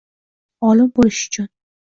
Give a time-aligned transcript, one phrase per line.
[0.69, 1.49] Olim bo‘lish uchun